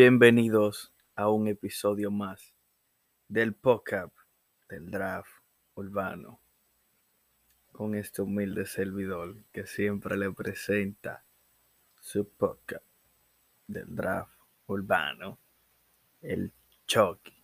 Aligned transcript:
Bienvenidos 0.00 0.92
a 1.16 1.28
un 1.28 1.48
episodio 1.48 2.12
más 2.12 2.54
del 3.26 3.52
podcast 3.52 4.14
del 4.68 4.92
draft 4.92 5.28
urbano 5.74 6.38
con 7.72 7.96
este 7.96 8.22
humilde 8.22 8.64
servidor 8.64 9.34
que 9.50 9.66
siempre 9.66 10.16
le 10.16 10.30
presenta 10.30 11.24
su 12.00 12.28
podcast 12.28 12.84
del 13.66 13.92
draft 13.96 14.30
urbano, 14.68 15.36
el 16.22 16.52
Chucky. 16.86 17.34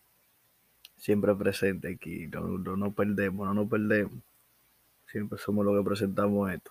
Siempre 0.96 1.34
presente 1.34 1.94
aquí, 1.94 2.28
no, 2.28 2.46
no 2.56 2.94
perdemos, 2.94 3.48
no 3.48 3.54
nos 3.54 3.68
perdemos. 3.68 4.22
Siempre 5.10 5.40
somos 5.40 5.64
los 5.64 5.76
que 5.76 5.88
presentamos 5.88 6.52
esto. 6.52 6.70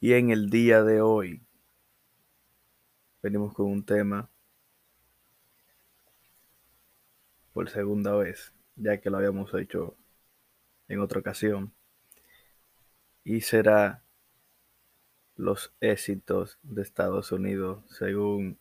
Y 0.00 0.12
en 0.12 0.30
el 0.30 0.50
día 0.50 0.82
de 0.82 1.00
hoy 1.00 1.40
venimos 3.22 3.52
con 3.54 3.66
un 3.66 3.84
tema 3.84 4.30
por 7.52 7.68
segunda 7.68 8.14
vez, 8.14 8.54
ya 8.76 9.00
que 9.00 9.10
lo 9.10 9.18
habíamos 9.18 9.52
hecho 9.54 9.96
en 10.88 11.00
otra 11.00 11.20
ocasión. 11.20 11.72
Y 13.24 13.42
será 13.42 14.02
los 15.36 15.72
éxitos 15.80 16.58
de 16.62 16.82
Estados 16.82 17.32
Unidos 17.32 17.84
según 17.88 18.58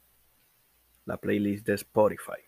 la 1.05 1.17
playlist 1.17 1.65
de 1.65 1.75
Spotify. 1.75 2.41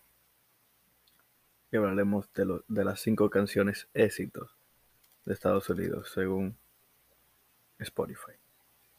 Y 1.70 1.76
hablaremos 1.76 2.30
de, 2.34 2.60
de 2.68 2.84
las 2.84 3.00
cinco 3.00 3.30
canciones 3.30 3.88
éxitos 3.94 4.56
de 5.24 5.32
Estados 5.32 5.68
Unidos 5.70 6.10
según 6.12 6.56
Spotify. 7.78 8.32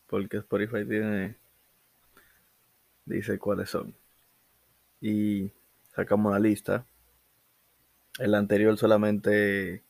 Porque 0.07 0.37
Spotify 0.37 0.85
tiene 0.87 1.42
dice 3.05 3.39
cuáles 3.39 3.69
son. 3.69 3.95
Y 5.01 5.51
sacamos 5.95 6.31
la 6.31 6.39
lista. 6.39 6.85
El 8.19 8.35
anterior 8.35 8.77
solamente 8.77 9.83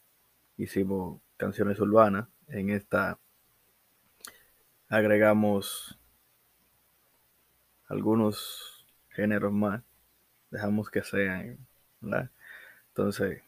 hicimos 0.57 1.21
canciones 1.37 1.79
urbanas. 1.79 2.27
En 2.47 2.69
esta 2.69 3.19
agregamos 4.89 5.97
algunos 7.87 8.85
géneros 9.09 9.51
más. 9.51 9.83
Dejamos 10.51 10.89
que 10.89 11.03
sean, 11.03 11.57
Entonces, 12.89 13.41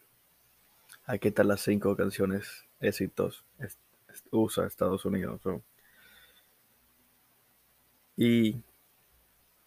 aquí 1.05 1.27
están 1.27 1.47
las 1.47 1.61
cinco 1.61 1.95
canciones 1.95 2.66
éxitos 2.79 3.45
USA 4.31 4.66
Estados 4.66 5.05
Unidos. 5.05 5.41
Y 8.17 8.61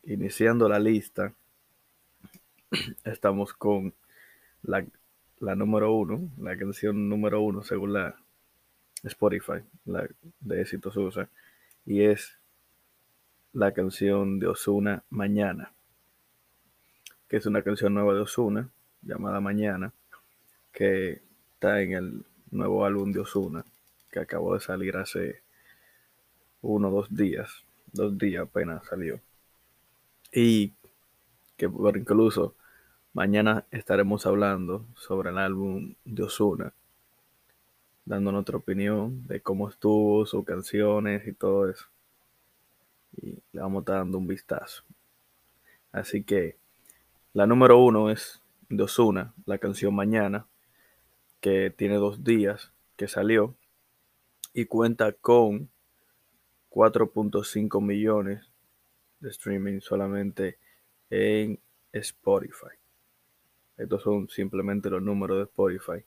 iniciando 0.04 0.68
la 0.68 0.78
lista, 0.78 1.32
estamos 3.04 3.52
con 3.54 3.94
la, 4.62 4.84
número 5.55 5.92
uno, 5.92 6.28
la 6.38 6.56
canción 6.56 7.08
número 7.08 7.40
uno 7.40 7.62
según 7.62 7.92
la 7.92 8.16
Spotify, 9.05 9.62
la 9.84 10.08
de 10.40 10.60
éxitos 10.60 10.96
USA, 10.96 11.28
y 11.86 12.02
es 12.02 12.38
la 13.52 13.72
canción 13.72 14.38
de 14.38 14.48
Osuna 14.48 15.05
Mañana, 15.10 15.72
que 17.28 17.36
es 17.36 17.46
una 17.46 17.62
canción 17.62 17.94
nueva 17.94 18.14
de 18.14 18.20
Osuna 18.20 18.68
llamada 19.02 19.40
Mañana, 19.40 19.92
que 20.72 21.22
está 21.55 21.80
en 21.80 21.92
el 21.92 22.24
nuevo 22.50 22.84
álbum 22.84 23.12
de 23.12 23.20
Osuna, 23.20 23.64
que 24.10 24.20
acabó 24.20 24.55
de 24.55 24.60
salir 24.60 24.96
hace 24.96 25.42
uno 26.62 26.88
o 26.88 26.90
dos 26.90 27.14
días, 27.14 27.64
dos 27.92 28.16
días 28.18 28.42
apenas 28.44 28.84
salió. 28.86 29.20
Y 30.32 30.74
que 31.56 31.68
por 31.68 31.96
incluso 31.96 32.54
mañana 33.12 33.66
estaremos 33.70 34.26
hablando 34.26 34.86
sobre 34.94 35.30
el 35.30 35.38
álbum 35.38 35.94
de 36.04 36.22
Osuna, 36.22 36.72
dando 38.05 38.33
nuestra 38.33 38.56
opinión 38.56 39.27
de 39.27 39.40
cómo 39.40 39.68
estuvo, 39.68 40.24
sus 40.27 40.44
canciones 40.44 41.27
y 41.27 41.33
todo 41.33 41.68
eso. 41.68 41.86
Y 43.17 43.42
le 43.52 43.61
vamos 43.61 43.78
a 43.78 43.80
estar 43.80 43.96
dando 43.96 44.18
un 44.18 44.27
vistazo. 44.27 44.84
Así 45.92 46.22
que 46.22 46.56
la 47.33 47.46
número 47.46 47.78
uno 47.78 48.11
es 48.11 48.40
de 48.68 48.83
Osuna, 48.83 49.34
la 49.46 49.58
canción 49.58 49.94
Mañana, 49.94 50.46
que 51.40 51.70
tiene 51.70 51.96
dos 51.96 52.24
días 52.24 52.72
que 52.96 53.08
salió 53.08 53.55
y 54.52 54.67
cuenta 54.67 55.12
con 55.12 55.70
4.5 56.70 57.80
millones 57.80 58.48
de 59.20 59.30
streaming 59.30 59.80
solamente 59.80 60.58
en 61.11 61.58
Spotify. 61.92 62.77
Estos 63.77 64.02
son 64.02 64.29
simplemente 64.29 64.90
los 64.90 65.02
números 65.02 65.39
de 65.39 65.45
Spotify. 65.45 66.05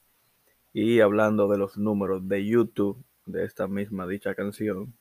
Y 0.73 0.99
hablando 0.99 1.47
de 1.47 1.57
los 1.57 1.77
números 1.77 2.27
de 2.27 2.45
YouTube 2.45 3.03
de 3.25 3.45
esta 3.45 3.67
misma 3.67 4.07
dicha 4.07 4.35
canción, 4.35 4.94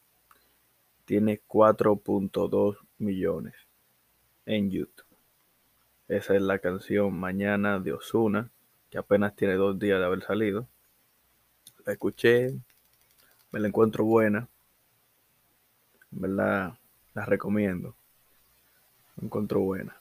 tiene 1.04 1.40
4.2 1.46 2.76
millones 2.98 3.54
en 4.46 4.70
YouTube. 4.70 5.06
Esa 6.08 6.34
es 6.34 6.42
la 6.42 6.58
canción 6.58 7.18
Mañana 7.18 7.78
de 7.78 7.92
Osuna, 7.92 8.50
que 8.90 8.98
apenas 8.98 9.36
tiene 9.36 9.54
dos 9.54 9.78
días 9.78 9.98
de 9.98 10.04
haber 10.04 10.22
salido. 10.22 10.68
La 11.86 11.92
escuché, 11.92 12.56
me 13.52 13.60
la 13.60 13.68
encuentro 13.68 14.04
buena. 14.04 14.48
En 16.12 16.20
verdad, 16.20 16.78
la 17.14 17.24
recomiendo 17.24 17.96
encontró 19.20 19.60
buena. 19.60 20.00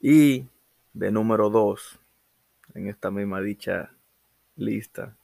Y 0.00 0.46
de 0.92 1.10
número 1.10 1.50
2, 1.50 1.98
en 2.74 2.88
esta 2.88 3.10
misma 3.10 3.40
dicha 3.40 3.92
lista 4.56 5.16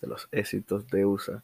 de 0.00 0.08
los 0.08 0.28
éxitos 0.32 0.86
de 0.88 1.04
USA, 1.04 1.42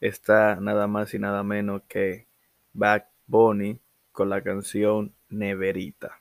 está 0.00 0.56
nada 0.56 0.86
más 0.86 1.14
y 1.14 1.18
nada 1.18 1.42
menos 1.42 1.82
que 1.88 2.26
Back 2.72 3.08
Bunny 3.26 3.80
con 4.12 4.28
la 4.28 4.42
canción 4.42 5.14
Neverita. 5.28 6.20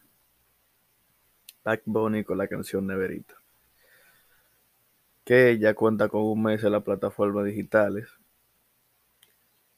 Back 1.64 1.84
Bunny 1.86 2.24
con 2.24 2.38
la 2.38 2.48
canción 2.48 2.88
Neverita. 2.88 3.36
Que 5.24 5.58
ya 5.58 5.74
cuenta 5.74 6.10
con 6.10 6.24
un 6.24 6.44
mes 6.44 6.64
en 6.64 6.72
las 6.74 6.84
plataformas 6.84 7.46
digitales. 7.46 8.10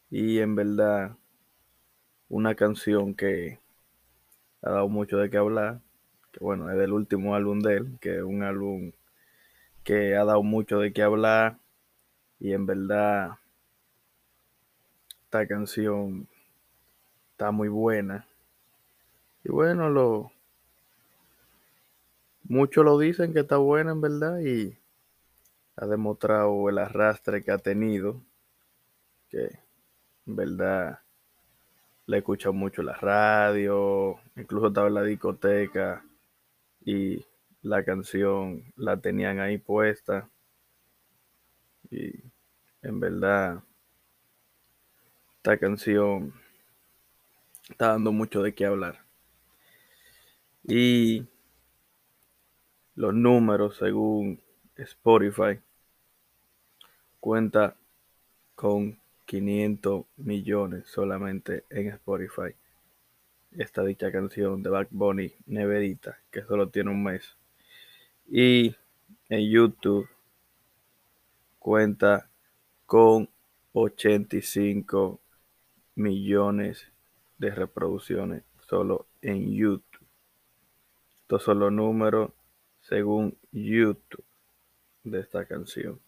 Y 0.09 0.39
en 0.39 0.55
verdad 0.55 1.17
una 2.29 2.55
canción 2.55 3.13
que 3.13 3.59
ha 4.61 4.71
dado 4.71 4.89
mucho 4.89 5.17
de 5.17 5.29
qué 5.29 5.37
hablar, 5.37 5.81
que 6.31 6.39
bueno, 6.43 6.69
es 6.69 6.77
del 6.77 6.93
último 6.93 7.35
álbum 7.35 7.59
de 7.59 7.77
él, 7.77 7.97
que 8.01 8.17
es 8.17 8.23
un 8.23 8.43
álbum 8.43 8.91
que 9.83 10.15
ha 10.15 10.25
dado 10.25 10.43
mucho 10.43 10.79
de 10.79 10.91
qué 10.93 11.03
hablar 11.03 11.59
y 12.39 12.53
en 12.53 12.65
verdad 12.65 13.37
esta 15.23 15.47
canción 15.47 16.27
está 17.31 17.51
muy 17.51 17.69
buena. 17.69 18.27
Y 19.43 19.49
bueno, 19.49 19.89
lo 19.89 20.31
muchos 22.43 22.83
lo 22.83 22.97
dicen 22.97 23.33
que 23.33 23.41
está 23.41 23.57
buena 23.57 23.91
en 23.91 24.01
verdad 24.01 24.39
y 24.39 24.77
ha 25.75 25.85
demostrado 25.85 26.69
el 26.69 26.77
arrastre 26.77 27.43
que 27.43 27.51
ha 27.51 27.57
tenido, 27.57 28.21
que 29.29 29.59
en 30.25 30.35
verdad 30.35 30.99
le 32.07 32.17
escuchan 32.17 32.55
mucho 32.55 32.83
la 32.83 32.93
radio, 32.93 34.19
incluso 34.35 34.67
estaba 34.67 34.87
en 34.87 34.93
la 34.93 35.03
discoteca 35.03 36.03
y 36.85 37.25
la 37.61 37.83
canción 37.83 38.63
la 38.75 38.97
tenían 38.97 39.39
ahí 39.39 39.57
puesta. 39.57 40.29
Y 41.89 42.11
en 42.81 42.99
verdad, 42.99 43.63
esta 45.37 45.57
canción 45.57 46.33
está 47.69 47.89
dando 47.89 48.11
mucho 48.11 48.43
de 48.43 48.53
qué 48.53 48.65
hablar. 48.65 49.03
Y 50.63 51.25
los 52.95 53.13
números, 53.13 53.77
según 53.77 54.41
Spotify, 54.75 55.59
cuenta 57.19 57.75
con 58.55 58.99
500 59.25 60.05
millones 60.17 60.85
solamente 60.87 61.63
en 61.69 61.87
Spotify. 61.89 62.55
Esta 63.51 63.83
dicha 63.83 64.11
canción 64.11 64.61
de 64.63 64.69
Back 64.69 64.89
Bunny, 64.91 65.33
Neverita, 65.45 66.19
que 66.31 66.43
solo 66.43 66.69
tiene 66.69 66.91
un 66.91 67.03
mes. 67.03 67.35
Y 68.27 68.75
en 69.29 69.49
YouTube 69.49 70.07
cuenta 71.59 72.29
con 72.85 73.29
85 73.73 75.19
millones 75.95 76.91
de 77.37 77.51
reproducciones 77.51 78.43
solo 78.67 79.07
en 79.21 79.51
YouTube. 79.53 80.05
Estos 81.21 81.43
son 81.43 81.59
los 81.59 81.71
números 81.71 82.31
según 82.81 83.37
YouTube 83.51 84.23
de 85.03 85.19
esta 85.19 85.45
canción. 85.45 85.99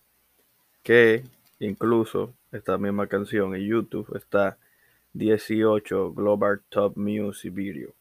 Que 0.83 1.23
incluso 1.59 2.33
esta 2.51 2.77
misma 2.77 3.07
canción 3.07 3.55
en 3.55 3.67
YouTube 3.67 4.15
está 4.15 4.57
18 5.13 6.13
Global 6.13 6.61
Top 6.69 6.97
Music 6.97 7.53
Video. 7.53 7.93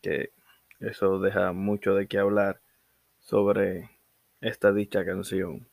Que 0.00 0.30
eso 0.80 1.18
deja 1.20 1.52
mucho 1.52 1.94
de 1.94 2.06
qué 2.06 2.18
hablar 2.18 2.60
sobre 3.20 3.90
esta 4.40 4.72
dicha 4.72 5.04
canción. 5.04 5.66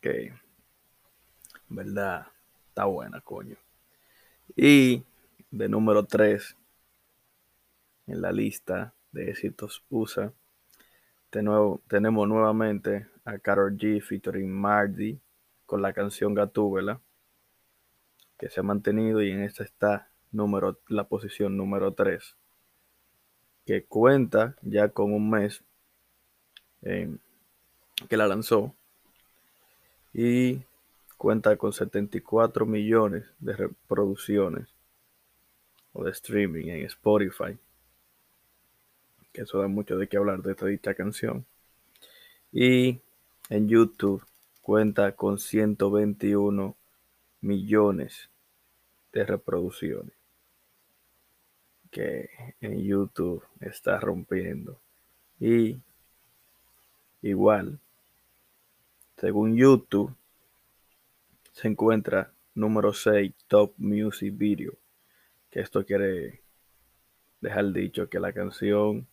Que, 0.00 0.32
verdad, 1.68 2.26
está 2.68 2.84
buena, 2.84 3.20
coño. 3.20 3.56
Y 4.54 5.02
de 5.50 5.68
número 5.68 6.04
3 6.04 6.56
en 8.06 8.20
la 8.22 8.32
lista 8.32 8.94
de 9.12 9.30
éxitos 9.30 9.84
USA, 9.90 10.32
tenemos 11.88 12.28
nuevamente 12.28 13.06
a 13.24 13.38
Karol 13.38 13.76
G 13.76 14.00
featuring 14.00 14.50
Mardi 14.50 15.20
con 15.66 15.82
la 15.82 15.92
canción 15.92 16.34
Gatúbela, 16.34 17.00
que 18.38 18.48
se 18.48 18.60
ha 18.60 18.62
mantenido 18.62 19.22
y 19.22 19.30
en 19.30 19.42
esta 19.42 19.64
está 19.64 20.10
número, 20.32 20.78
la 20.88 21.04
posición 21.04 21.56
número 21.56 21.92
3, 21.92 22.36
que 23.66 23.84
cuenta 23.84 24.56
ya 24.62 24.88
con 24.90 25.12
un 25.12 25.28
mes 25.28 25.62
que 26.80 28.16
la 28.16 28.28
lanzó 28.28 28.74
y 30.12 30.62
cuenta 31.16 31.56
con 31.56 31.72
74 31.72 32.64
millones 32.64 33.24
de 33.40 33.56
reproducciones 33.56 34.68
o 35.92 36.04
de 36.04 36.10
streaming 36.12 36.68
en 36.68 36.84
Spotify. 36.86 37.58
Que 39.36 39.42
eso 39.42 39.58
da 39.58 39.68
mucho 39.68 39.98
de 39.98 40.08
qué 40.08 40.16
hablar 40.16 40.40
de 40.40 40.52
esta 40.52 40.64
dicha 40.64 40.94
canción. 40.94 41.44
Y 42.52 43.02
en 43.50 43.68
YouTube 43.68 44.24
cuenta 44.62 45.12
con 45.12 45.38
121 45.38 46.74
millones 47.42 48.30
de 49.12 49.24
reproducciones. 49.26 50.14
Que 51.90 52.30
en 52.62 52.82
YouTube 52.82 53.44
está 53.60 54.00
rompiendo. 54.00 54.80
Y 55.38 55.82
igual, 57.20 57.78
según 59.18 59.54
YouTube, 59.54 60.16
se 61.52 61.68
encuentra 61.68 62.32
número 62.54 62.94
6 62.94 63.34
Top 63.48 63.74
Music 63.76 64.32
Video. 64.34 64.72
Que 65.50 65.60
esto 65.60 65.84
quiere 65.84 66.40
dejar 67.42 67.70
dicho 67.74 68.08
que 68.08 68.18
la 68.18 68.32
canción 68.32 69.06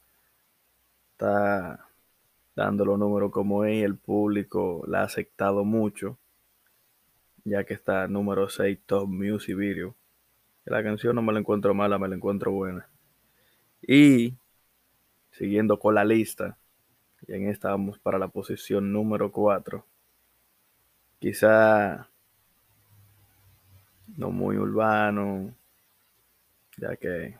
está 1.23 1.87
dando 2.53 2.83
los 2.83 2.99
números 2.99 3.31
como 3.31 3.63
es 3.63 3.83
el 3.83 3.95
público 3.95 4.83
la 4.87 5.01
ha 5.01 5.03
aceptado 5.03 5.63
mucho, 5.63 6.17
ya 7.45 7.63
que 7.63 7.73
está 7.73 8.09
número 8.09 8.49
6 8.49 8.79
Top 8.85 9.07
Music 9.07 9.55
Video. 9.55 9.95
La 10.65 10.83
canción 10.83 11.15
no 11.15 11.21
me 11.21 11.31
la 11.31 11.39
encuentro 11.39 11.73
mala, 11.73 11.97
me 11.97 12.09
la 12.09 12.15
encuentro 12.15 12.51
buena. 12.51 12.89
Y 13.81 14.33
siguiendo 15.31 15.79
con 15.79 15.95
la 15.95 16.03
lista, 16.03 16.57
y 17.25 17.33
en 17.33 17.47
esta 17.47 17.69
vamos 17.69 17.99
para 17.99 18.19
la 18.19 18.27
posición 18.27 18.91
número 18.91 19.31
4. 19.31 19.85
Quizá 21.19 22.09
no 24.17 24.29
muy 24.29 24.57
urbano, 24.57 25.53
ya 26.75 26.97
que 26.97 27.37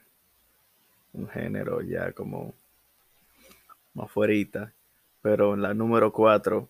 un 1.12 1.28
género 1.28 1.82
ya 1.82 2.14
como 2.14 2.54
más 3.94 4.12
fuerita. 4.12 4.74
Pero 5.22 5.54
en 5.54 5.62
la 5.62 5.74
número 5.74 6.12
4 6.12 6.70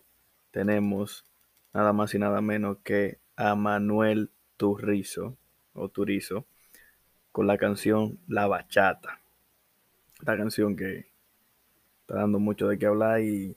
tenemos 0.50 1.24
nada 1.72 1.92
más 1.92 2.14
y 2.14 2.18
nada 2.18 2.40
menos 2.40 2.78
que 2.84 3.18
a 3.36 3.54
Manuel 3.54 4.30
Turrizo 4.56 5.36
o 5.72 5.88
Turizo 5.88 6.46
con 7.32 7.46
la 7.46 7.58
canción 7.58 8.18
La 8.28 8.46
Bachata. 8.46 9.20
Esta 10.20 10.36
canción 10.36 10.76
que 10.76 11.06
está 12.00 12.14
dando 12.14 12.38
mucho 12.38 12.68
de 12.68 12.78
qué 12.78 12.86
hablar 12.86 13.20
y 13.20 13.56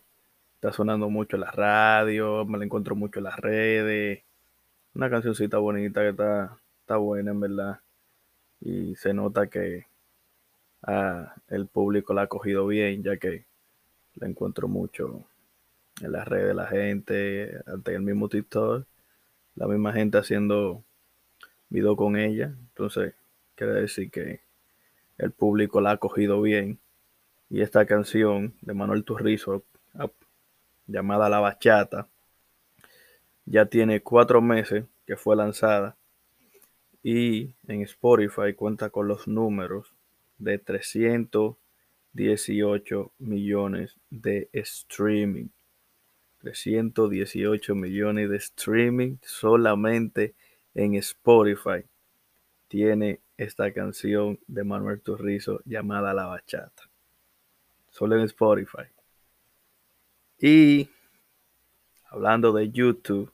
está 0.56 0.72
sonando 0.72 1.10
mucho 1.10 1.36
en 1.38 1.42
la 1.42 1.52
radio, 1.52 2.44
me 2.46 2.58
la 2.58 2.66
encuentro 2.66 2.96
mucho 2.96 3.20
en 3.20 3.26
las 3.26 3.38
redes. 3.38 4.24
Una 4.96 5.10
cancioncita 5.12 5.60
bonita 5.60 6.02
que 6.02 6.10
está, 6.10 6.58
está 6.82 6.98
buena 6.98 7.32
en 7.32 7.40
verdad. 7.40 7.80
Y 8.60 8.96
se 8.96 9.14
nota 9.14 9.48
que 9.48 9.86
ah, 10.82 11.36
el 11.48 11.68
público 11.68 12.16
la 12.16 12.24
ha 12.24 12.28
cogido 12.28 12.66
bien, 12.66 13.04
ya 13.04 13.18
que 13.18 13.46
la 14.20 14.28
encuentro 14.28 14.68
mucho 14.68 15.24
en 16.02 16.12
las 16.12 16.28
redes 16.28 16.48
de 16.48 16.54
la 16.54 16.68
gente, 16.68 17.62
ante 17.66 17.96
el 17.96 18.02
mismo 18.02 18.30
TikTok, 18.30 18.86
la 19.56 19.68
misma 19.68 19.94
gente 19.94 20.18
haciendo 20.18 20.84
video 21.70 21.96
con 21.96 22.18
ella. 22.18 22.54
Entonces, 22.70 23.14
quiere 23.56 23.74
decir 23.74 24.12
que 24.12 24.42
el 25.18 25.32
público 25.32 25.82
la 25.82 25.92
ha 25.92 25.98
cogido 25.98 26.42
bien. 26.42 26.80
Y 27.50 27.62
esta 27.62 27.86
canción 27.86 28.54
de 28.62 28.74
Manuel 28.74 29.04
Turrizo, 29.04 29.64
llamada 30.86 31.30
La 31.30 31.40
Bachata, 31.40 32.08
ya 33.46 33.66
tiene 33.66 34.02
cuatro 34.02 34.42
meses 34.42 34.86
que 35.06 35.16
fue 35.16 35.36
lanzada 35.36 35.96
y 37.02 37.54
en 37.68 37.82
Spotify 37.84 38.54
cuenta 38.54 38.90
con 38.90 39.08
los 39.08 39.28
números 39.28 39.94
de 40.38 40.60
318 42.18 43.12
millones 43.20 43.96
de 44.10 44.50
streaming. 44.52 45.50
318 46.40 47.76
millones 47.76 48.30
de 48.30 48.38
streaming 48.38 49.18
solamente 49.22 50.34
en 50.74 50.96
Spotify 50.96 51.86
tiene 52.68 53.20
esta 53.38 53.72
canción 53.72 54.40
de 54.48 54.64
Manuel 54.64 55.02
Turrizo 55.02 55.62
llamada 55.66 56.14
La 56.14 56.26
Bachata. 56.26 56.90
Solo 57.92 58.18
en 58.18 58.24
Spotify. 58.24 58.88
Y 60.40 60.90
hablando 62.10 62.52
de 62.52 62.72
YouTube, 62.72 63.32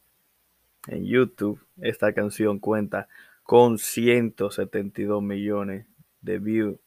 en 0.87 1.05
YouTube 1.05 1.65
esta 1.81 2.11
canción 2.13 2.59
cuenta 2.59 3.07
con 3.43 3.77
172 3.77 5.23
millones 5.23 5.85
de 6.21 6.39
views. 6.39 6.82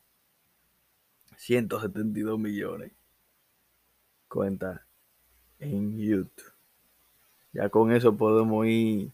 172 1.37 2.39
millones. 2.39 2.93
Cuenta 4.29 4.87
en 5.59 5.99
YouTube. 5.99 6.53
Ya 7.53 7.69
con 7.71 7.93
eso 7.93 8.17
podemos 8.17 8.67
ir 8.67 9.13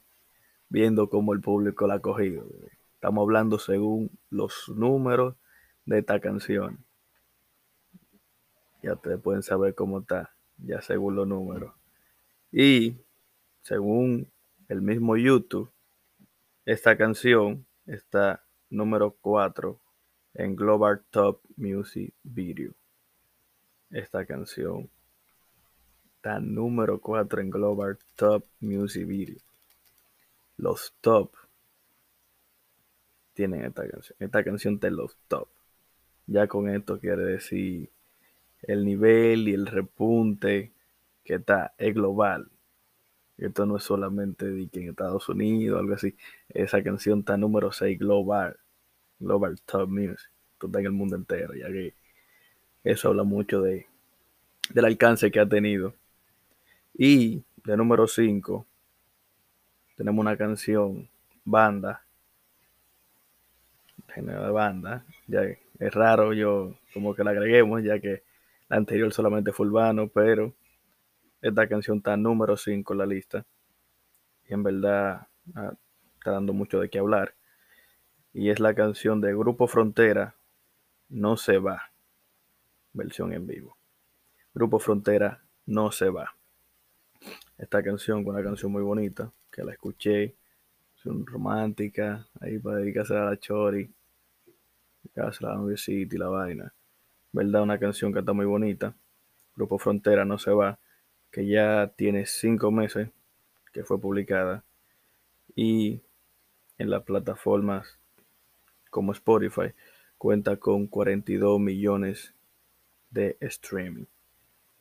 viendo 0.68 1.08
cómo 1.08 1.32
el 1.32 1.40
público 1.40 1.86
la 1.86 1.94
ha 1.94 2.00
cogido. 2.00 2.46
Estamos 2.94 3.22
hablando 3.22 3.58
según 3.58 4.10
los 4.30 4.68
números 4.68 5.36
de 5.84 5.98
esta 5.98 6.20
canción. 6.20 6.84
Ya 8.82 8.94
ustedes 8.94 9.20
pueden 9.20 9.42
saber 9.42 9.74
cómo 9.74 10.00
está, 10.00 10.34
ya 10.58 10.80
según 10.80 11.14
los 11.14 11.28
números. 11.28 11.72
Y 12.50 12.96
según 13.60 14.30
el 14.68 14.82
mismo 14.82 15.16
YouTube, 15.16 15.70
esta 16.64 16.96
canción 16.96 17.66
está 17.86 18.44
número 18.70 19.16
4 19.20 19.78
en 20.34 20.56
Global 20.56 21.02
Top 21.10 21.40
Music 21.56 22.12
Video. 22.22 22.72
Esta 23.90 24.24
canción 24.24 24.88
está 26.16 26.40
número 26.40 27.00
4 27.00 27.40
en 27.40 27.50
Global 27.50 27.98
Top 28.16 28.44
Music 28.60 29.06
Video. 29.06 29.38
Los 30.56 30.94
top 31.00 31.32
tienen 33.34 33.64
esta 33.64 33.88
canción. 33.88 34.16
Esta 34.18 34.44
canción 34.44 34.78
de 34.78 34.90
los 34.90 35.16
top. 35.28 35.48
Ya 36.26 36.46
con 36.46 36.68
esto 36.68 36.98
quiere 36.98 37.24
decir 37.24 37.90
el 38.62 38.84
nivel 38.84 39.48
y 39.48 39.54
el 39.54 39.66
repunte 39.66 40.72
que 41.24 41.34
está 41.34 41.74
es 41.78 41.94
global. 41.94 42.48
Esto 43.38 43.66
no 43.66 43.76
es 43.76 43.82
solamente 43.82 44.46
de 44.46 44.68
que 44.68 44.80
en 44.80 44.90
Estados 44.90 45.28
Unidos, 45.28 45.80
algo 45.80 45.94
así. 45.94 46.16
Esa 46.48 46.82
canción 46.82 47.20
está 47.20 47.36
número 47.36 47.72
6 47.72 47.98
global. 47.98 48.56
Global 49.22 49.60
Top 49.64 49.88
Music. 49.88 50.30
Esto 50.52 50.66
está 50.66 50.80
en 50.80 50.86
el 50.86 50.92
mundo 50.92 51.16
entero, 51.16 51.54
ya 51.54 51.68
que 51.68 51.94
eso 52.84 53.08
habla 53.08 53.22
mucho 53.22 53.62
de, 53.62 53.86
del 54.70 54.84
alcance 54.84 55.30
que 55.30 55.40
ha 55.40 55.48
tenido. 55.48 55.94
Y 56.94 57.42
de 57.64 57.76
número 57.76 58.06
5 58.06 58.66
tenemos 59.96 60.20
una 60.20 60.36
canción, 60.36 61.08
banda, 61.44 62.04
género 64.08 64.44
de 64.44 64.50
banda. 64.50 65.04
Ya 65.26 65.42
es 65.42 65.94
raro 65.94 66.32
yo 66.32 66.74
como 66.92 67.14
que 67.14 67.24
la 67.24 67.30
agreguemos, 67.30 67.82
ya 67.82 67.98
que 67.98 68.22
la 68.68 68.76
anterior 68.76 69.12
solamente 69.12 69.52
fue 69.52 69.66
urbano, 69.66 70.08
pero 70.08 70.52
esta 71.40 71.68
canción 71.68 71.98
está 71.98 72.16
número 72.16 72.56
5 72.56 72.92
en 72.92 72.98
la 72.98 73.06
lista. 73.06 73.44
Y 74.48 74.54
en 74.54 74.62
verdad 74.62 75.26
ah, 75.54 75.72
está 76.18 76.32
dando 76.32 76.52
mucho 76.52 76.80
de 76.80 76.88
qué 76.88 76.98
hablar. 76.98 77.34
Y 78.34 78.48
es 78.48 78.60
la 78.60 78.74
canción 78.74 79.20
de 79.20 79.34
Grupo 79.34 79.66
Frontera, 79.66 80.34
No 81.10 81.36
se 81.36 81.58
va. 81.58 81.90
Versión 82.94 83.32
en 83.34 83.46
vivo. 83.46 83.76
Grupo 84.54 84.78
Frontera, 84.78 85.42
No 85.66 85.92
se 85.92 86.08
va. 86.08 86.34
Esta 87.58 87.82
canción, 87.82 88.26
una 88.26 88.42
canción 88.42 88.72
muy 88.72 88.82
bonita, 88.82 89.30
que 89.50 89.62
la 89.62 89.72
escuché, 89.72 90.34
Son 90.94 91.26
romántica, 91.26 92.26
ahí 92.40 92.58
para 92.58 92.78
dedicarse 92.78 93.14
a 93.14 93.24
la 93.24 93.36
chori, 93.36 93.92
dedicarse 95.02 95.44
a 95.44 95.50
la 95.50 95.56
noviecita 95.56 96.14
y 96.14 96.18
la 96.18 96.28
vaina. 96.28 96.72
¿Verdad? 97.32 97.62
Una 97.62 97.78
canción 97.78 98.12
que 98.12 98.20
está 98.20 98.32
muy 98.32 98.46
bonita. 98.46 98.94
Grupo 99.54 99.78
Frontera 99.78 100.24
no 100.24 100.38
se 100.38 100.52
va, 100.52 100.78
que 101.30 101.46
ya 101.46 101.92
tiene 101.96 102.24
cinco 102.24 102.70
meses 102.70 103.10
que 103.72 103.84
fue 103.84 104.00
publicada 104.00 104.64
y 105.54 106.00
en 106.78 106.90
las 106.90 107.02
plataformas 107.02 107.98
como 108.92 109.12
Spotify 109.12 109.72
cuenta 110.18 110.58
con 110.58 110.86
42 110.86 111.58
millones 111.58 112.34
de 113.10 113.38
streaming. 113.40 114.04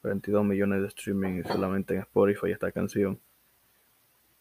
42 0.01 0.43
millones 0.43 0.81
de 0.81 0.87
streaming 0.89 1.43
solamente 1.43 1.95
en 1.95 2.01
Spotify 2.01 2.51
esta 2.51 2.73
canción 2.73 3.21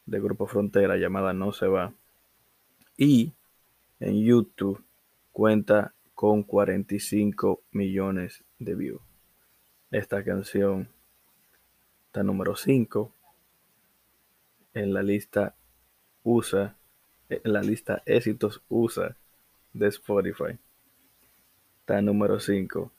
de 0.06 0.20
Grupo 0.20 0.48
Frontera 0.48 0.96
llamada 0.96 1.32
No 1.32 1.52
se 1.52 1.68
va. 1.68 1.94
Y 2.98 3.32
en 4.00 4.20
YouTube 4.24 4.84
cuenta 5.30 5.94
con 6.16 6.42
45 6.42 7.62
millones 7.70 8.42
de 8.58 8.74
views. 8.74 9.02
Esta 9.92 10.24
canción 10.24 10.88
está 12.06 12.24
número 12.24 12.56
5 12.56 13.14
en 14.74 14.92
la 14.92 15.04
lista 15.04 15.54
USA, 16.24 16.76
en 17.28 17.52
la 17.52 17.62
lista 17.62 18.02
éxitos 18.04 18.62
USA 18.68 19.16
de 19.72 19.88
Spotify. 19.88 20.58
Está 21.80 22.02
número 22.02 22.40
5. 22.40 22.90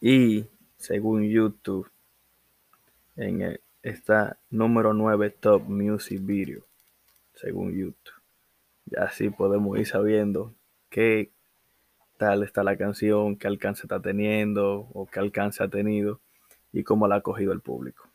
Y 0.00 0.46
según 0.76 1.28
YouTube, 1.28 1.90
en 3.16 3.42
el, 3.42 3.60
está 3.82 4.38
número 4.50 4.94
9 4.94 5.30
Top 5.30 5.62
Music 5.68 6.20
Video, 6.22 6.64
según 7.34 7.72
YouTube. 7.72 8.14
Y 8.90 8.96
así 8.96 9.30
podemos 9.30 9.78
ir 9.78 9.86
sabiendo 9.86 10.54
qué 10.90 11.30
tal 12.16 12.42
está 12.42 12.62
la 12.62 12.76
canción, 12.76 13.36
qué 13.36 13.48
alcance 13.48 13.82
está 13.82 14.00
teniendo 14.00 14.88
o 14.92 15.06
qué 15.06 15.20
alcance 15.20 15.62
ha 15.62 15.68
tenido 15.68 16.20
y 16.72 16.84
cómo 16.84 17.08
la 17.08 17.16
ha 17.16 17.20
cogido 17.20 17.52
el 17.52 17.60
público. 17.60 18.08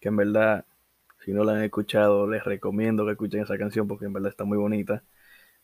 Que 0.00 0.08
en 0.08 0.16
verdad, 0.16 0.64
si 1.24 1.32
no 1.32 1.44
la 1.44 1.52
han 1.52 1.62
escuchado, 1.62 2.26
les 2.28 2.44
recomiendo 2.44 3.04
que 3.06 3.12
escuchen 3.12 3.42
esa 3.42 3.58
canción 3.58 3.86
porque 3.86 4.06
en 4.06 4.12
verdad 4.12 4.30
está 4.30 4.44
muy 4.44 4.58
bonita 4.58 5.02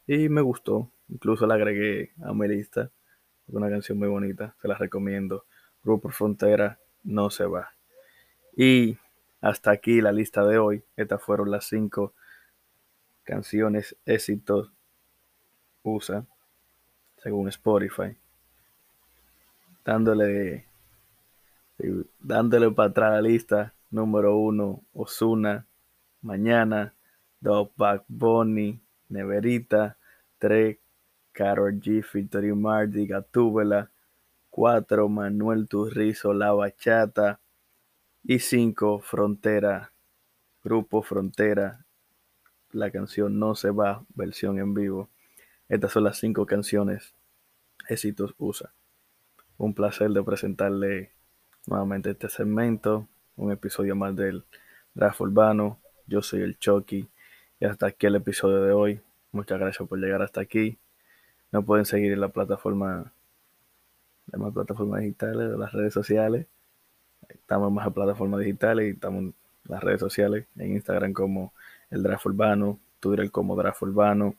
y 0.09 0.29
me 0.29 0.41
gustó. 0.41 0.91
Incluso 1.09 1.47
la 1.47 1.55
agregué 1.55 2.13
a 2.25 2.33
mi 2.33 2.49
lista. 2.49 2.91
Una 3.47 3.71
canción 3.71 3.99
muy 3.99 4.09
bonita, 4.09 4.57
se 4.61 4.67
la 4.67 4.75
recomiendo. 4.75 5.45
Grupo 5.85 6.09
Frontera 6.09 6.81
no 7.05 7.31
se 7.31 7.45
va. 7.45 7.71
Y 8.57 8.99
hasta 9.41 9.71
aquí 9.71 10.01
la 10.01 10.11
lista 10.11 10.45
de 10.45 10.59
hoy. 10.59 10.83
Estas 10.97 11.23
fueron 11.23 11.51
las 11.51 11.67
cinco 11.67 12.15
canciones 13.23 13.97
éxitos 14.05 14.73
USA 15.83 16.27
según 17.23 17.49
Spotify. 17.49 18.17
Dándole, 19.85 20.67
dándole 22.19 22.71
para 22.71 22.89
atrás 22.89 23.13
la 23.13 23.21
lista. 23.21 23.75
Número 23.91 24.37
uno, 24.37 24.83
Osuna. 24.95 25.67
Mañana, 26.23 26.95
Dog 27.41 27.73
Back 27.77 28.05
Bonnie, 28.09 28.81
Neverita. 29.09 29.98
3, 30.39 30.79
Carol 31.33 31.81
G. 31.81 32.05
Victory 32.13 32.53
Mardi, 32.55 33.07
Gatúbela. 33.07 33.91
4, 34.51 35.09
Manuel 35.09 35.69
Turrizo, 35.69 36.33
La 36.33 36.53
Bachata. 36.53 37.41
Y 38.25 38.41
5, 38.41 39.01
Frontera, 39.01 39.93
Grupo 40.63 41.03
Frontera. 41.03 41.85
La 42.71 42.91
canción 42.91 43.39
No 43.39 43.55
se 43.55 43.71
va, 43.71 44.05
versión 44.15 44.59
en 44.59 44.75
vivo. 44.75 45.09
Estas 45.69 45.93
son 45.93 46.05
las 46.05 46.19
cinco 46.19 46.47
canciones 46.47 47.15
éxitos 47.89 48.35
USA. 48.39 48.73
Un 49.57 49.75
placer 49.75 50.11
de 50.11 50.23
presentarle 50.23 51.13
nuevamente 51.67 52.11
este 52.11 52.29
segmento, 52.29 53.09
un 53.37 53.53
episodio 53.53 53.95
más 53.95 54.17
del 54.17 54.45
Draft 54.95 55.21
Urbano. 55.21 55.79
Yo 56.07 56.23
soy 56.23 56.41
el 56.43 56.59
Chucky 56.59 57.09
y 57.61 57.65
hasta 57.65 57.87
aquí 57.87 58.07
el 58.07 58.17
episodio 58.17 58.63
de 58.63 58.73
hoy. 58.73 59.01
Muchas 59.33 59.59
gracias 59.59 59.87
por 59.87 59.99
llegar 59.99 60.23
hasta 60.23 60.41
aquí. 60.41 60.79
No 61.53 61.63
pueden 61.63 61.85
seguir 61.85 62.13
en 62.13 62.21
la 62.21 62.29
plataforma, 62.29 63.13
las 64.27 64.53
plataformas 64.53 65.01
digitales, 65.01 65.51
de 65.51 65.59
las 65.59 65.73
redes 65.73 65.93
sociales. 65.93 66.47
Estamos 67.29 67.69
en 67.69 67.75
más 67.75 67.93
plataformas 67.93 68.41
digitales 68.41 68.87
y 68.87 68.91
estamos 68.91 69.23
en 69.23 69.35
las 69.65 69.83
redes 69.83 70.01
sociales, 70.01 70.47
en 70.57 70.73
Instagram 70.73 71.13
como 71.13 71.53
el 71.91 72.03
Draft 72.03 72.27
Urbano, 72.27 72.79
Twitter 73.01 73.31
como 73.31 73.57
Draft 73.57 73.83
Urbano, 73.83 74.35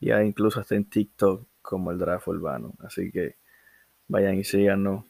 y 0.00 0.12
incluso 0.12 0.60
hasta 0.60 0.74
en 0.74 0.84
TikTok 0.84 1.46
como 1.62 1.90
el 1.90 1.98
Draft 1.98 2.28
Urbano. 2.28 2.74
Así 2.80 3.10
que 3.10 3.36
vayan 4.08 4.34
y 4.34 4.44
síganos 4.44 5.04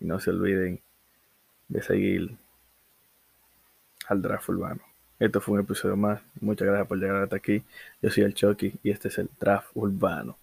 y 0.00 0.06
no 0.06 0.18
se 0.18 0.30
olviden 0.30 0.80
de 1.68 1.82
seguir 1.82 2.36
al 4.08 4.22
Draft 4.22 4.48
Urbano. 4.48 4.93
Esto 5.24 5.40
fue 5.40 5.54
un 5.54 5.60
episodio 5.60 5.96
más. 5.96 6.20
Muchas 6.38 6.66
gracias 6.68 6.86
por 6.86 6.98
llegar 6.98 7.22
hasta 7.22 7.36
aquí. 7.36 7.64
Yo 8.02 8.10
soy 8.10 8.24
el 8.24 8.34
Chucky 8.34 8.74
y 8.82 8.90
este 8.90 9.08
es 9.08 9.16
el 9.16 9.30
Draft 9.40 9.68
Urbano. 9.74 10.36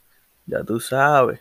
Ya 0.48 0.64
tú 0.64 0.80
sabes. 0.80 1.40